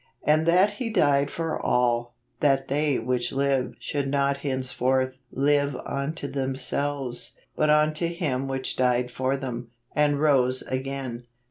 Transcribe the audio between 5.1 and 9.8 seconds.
live unto themselves, but unto Him which died for them,